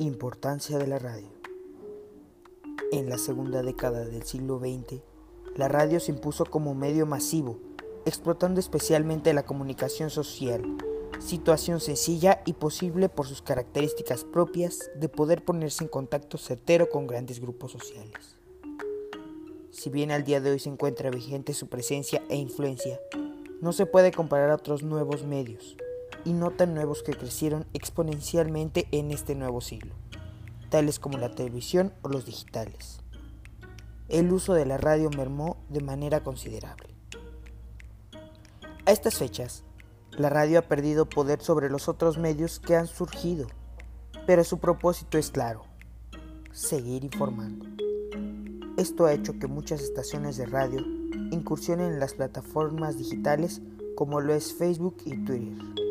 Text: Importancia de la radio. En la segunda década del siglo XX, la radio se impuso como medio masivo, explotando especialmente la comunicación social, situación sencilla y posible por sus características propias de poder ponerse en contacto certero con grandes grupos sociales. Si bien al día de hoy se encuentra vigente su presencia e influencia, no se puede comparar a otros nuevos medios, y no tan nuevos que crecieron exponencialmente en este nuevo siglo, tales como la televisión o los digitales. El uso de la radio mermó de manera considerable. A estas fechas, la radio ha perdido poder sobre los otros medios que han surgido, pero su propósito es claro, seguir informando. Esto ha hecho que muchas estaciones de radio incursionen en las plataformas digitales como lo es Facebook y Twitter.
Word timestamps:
Importancia 0.00 0.76
de 0.76 0.88
la 0.88 0.98
radio. 0.98 1.28
En 2.90 3.08
la 3.08 3.16
segunda 3.16 3.62
década 3.62 4.04
del 4.04 4.24
siglo 4.24 4.58
XX, 4.58 5.00
la 5.54 5.68
radio 5.68 6.00
se 6.00 6.10
impuso 6.10 6.46
como 6.46 6.74
medio 6.74 7.06
masivo, 7.06 7.60
explotando 8.04 8.58
especialmente 8.58 9.32
la 9.32 9.44
comunicación 9.44 10.10
social, 10.10 10.64
situación 11.20 11.78
sencilla 11.78 12.42
y 12.44 12.54
posible 12.54 13.08
por 13.08 13.28
sus 13.28 13.40
características 13.40 14.24
propias 14.24 14.90
de 14.96 15.08
poder 15.08 15.44
ponerse 15.44 15.84
en 15.84 15.88
contacto 15.88 16.38
certero 16.38 16.90
con 16.90 17.06
grandes 17.06 17.38
grupos 17.38 17.70
sociales. 17.70 18.36
Si 19.70 19.90
bien 19.90 20.10
al 20.10 20.24
día 20.24 20.40
de 20.40 20.50
hoy 20.50 20.58
se 20.58 20.70
encuentra 20.70 21.10
vigente 21.10 21.54
su 21.54 21.68
presencia 21.68 22.20
e 22.28 22.34
influencia, 22.34 22.98
no 23.60 23.72
se 23.72 23.86
puede 23.86 24.10
comparar 24.10 24.50
a 24.50 24.56
otros 24.56 24.82
nuevos 24.82 25.24
medios, 25.24 25.76
y 26.24 26.32
no 26.32 26.50
tan 26.50 26.74
nuevos 26.74 27.02
que 27.02 27.12
crecieron 27.12 27.66
exponencialmente 27.74 28.88
en 28.90 29.10
este 29.10 29.34
nuevo 29.34 29.60
siglo, 29.60 29.94
tales 30.70 30.98
como 30.98 31.18
la 31.18 31.34
televisión 31.34 31.92
o 32.02 32.08
los 32.08 32.26
digitales. 32.26 33.00
El 34.08 34.32
uso 34.32 34.54
de 34.54 34.66
la 34.66 34.76
radio 34.76 35.10
mermó 35.10 35.56
de 35.68 35.80
manera 35.80 36.22
considerable. 36.22 36.88
A 38.86 38.92
estas 38.92 39.16
fechas, 39.16 39.64
la 40.12 40.28
radio 40.28 40.58
ha 40.58 40.62
perdido 40.62 41.08
poder 41.08 41.40
sobre 41.40 41.70
los 41.70 41.88
otros 41.88 42.18
medios 42.18 42.60
que 42.60 42.76
han 42.76 42.86
surgido, 42.86 43.46
pero 44.26 44.44
su 44.44 44.58
propósito 44.58 45.18
es 45.18 45.30
claro, 45.30 45.64
seguir 46.52 47.04
informando. 47.04 47.66
Esto 48.76 49.06
ha 49.06 49.12
hecho 49.12 49.38
que 49.38 49.46
muchas 49.46 49.80
estaciones 49.80 50.36
de 50.36 50.46
radio 50.46 50.80
incursionen 51.30 51.94
en 51.94 52.00
las 52.00 52.14
plataformas 52.14 52.98
digitales 52.98 53.62
como 53.94 54.20
lo 54.20 54.34
es 54.34 54.52
Facebook 54.52 54.96
y 55.04 55.16
Twitter. 55.24 55.83